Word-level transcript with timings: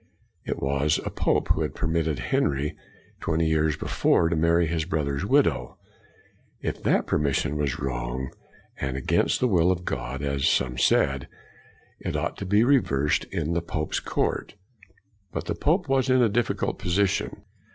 It 0.45 0.59
was 0.59 0.99
a 1.05 1.11
pope 1.11 1.49
who 1.49 1.61
had 1.61 1.75
permitted 1.75 2.17
Henry, 2.17 2.75
twenty 3.19 3.45
years 3.47 3.77
before, 3.77 4.29
to 4.29 4.35
marry 4.35 4.65
his 4.65 4.83
brother's 4.83 5.23
widow; 5.27 5.77
if 6.59 6.81
that 6.81 7.05
permission 7.05 7.55
was 7.55 7.77
wrong, 7.77 8.31
and 8.79 8.97
against 8.97 9.39
the 9.39 9.47
will 9.47 9.71
of 9.71 9.85
God, 9.85 10.23
as 10.23 10.47
some 10.47 10.75
said, 10.79 11.27
it 11.99 12.15
ought 12.15 12.35
to 12.37 12.47
be 12.47 12.63
reversed 12.63 13.25
in 13.25 13.53
the 13.53 13.61
Pope's 13.61 13.99
Court. 13.99 14.55
But 15.31 15.45
the 15.45 15.53
pope 15.53 15.87
was 15.87 16.09
in 16.09 16.23
a 16.23 16.29
difficult 16.29 16.79
position. 16.79 17.43